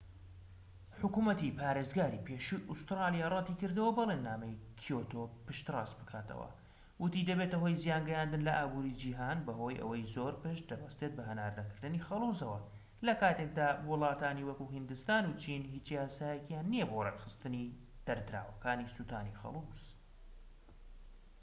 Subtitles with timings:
[1.01, 6.49] حکومەتی پارێزگاری پێشووی ئوستورالیا رەتی کردەوە بەڵێننامەی کیۆتۆ پشت ڕاست بکاتەوە
[7.03, 12.59] وتی دەبێتە هۆی زیانگەیاندن لە ئابوری جیهان بەهۆی ئەوەی زۆر پشت دەبەستێت بە هەناردەکردنی خەڵوزەوە
[13.07, 17.65] لەکاتێکدا وڵاتانی وەکو هیندستان و چین هیچ یاسایەکیان نیە بۆ ڕێکخستنی
[18.07, 19.81] دەردراوەکانی سوتانی خەلوز